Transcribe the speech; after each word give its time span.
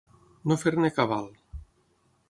No 0.51 0.57
fer-ne 0.61 0.91
cabal. 0.97 1.31